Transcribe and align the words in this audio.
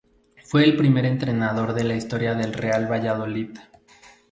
Fue 0.45 0.63
el 0.63 0.75
primer 0.77 1.05
entrenador 1.05 1.75
de 1.75 1.83
la 1.83 1.93
historia 1.95 2.33
del 2.33 2.53
Real 2.55 2.91
Valladolid. 2.91 3.55